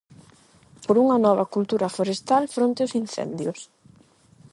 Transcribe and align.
Por 0.85 0.95
unha 1.03 1.17
nova 1.25 1.49
cultura 1.55 1.93
forestal 1.97 2.43
fronte 2.55 2.79
aos 2.81 2.93
incendios. 3.03 3.59